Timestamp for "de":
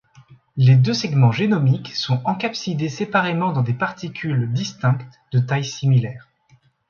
5.31-5.37